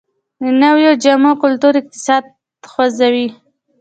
[0.41, 2.23] د نویو جامو کلتور اقتصاد
[2.71, 3.27] خوځوي